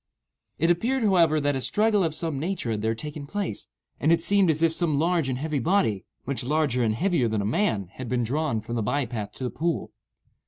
It 0.57 0.71
appeared, 0.71 1.03
however, 1.03 1.39
that 1.39 1.55
a 1.55 1.61
struggle 1.61 2.03
of 2.03 2.15
some 2.15 2.39
nature 2.39 2.71
had 2.71 2.81
here 2.81 2.95
taken 2.95 3.27
place, 3.27 3.67
and 3.99 4.11
it 4.11 4.19
seemed 4.19 4.49
as 4.49 4.63
if 4.63 4.73
some 4.73 4.97
large 4.97 5.29
and 5.29 5.37
heavy 5.37 5.59
body, 5.59 6.05
much 6.25 6.43
larger 6.43 6.83
and 6.83 6.95
heavier 6.95 7.27
than 7.27 7.39
a 7.43 7.45
man, 7.45 7.89
had 7.91 8.09
been 8.09 8.23
drawn 8.23 8.61
from 8.61 8.73
the 8.73 8.81
by 8.81 9.05
path 9.05 9.31
to 9.33 9.43
the 9.43 9.51
pool. 9.51 9.91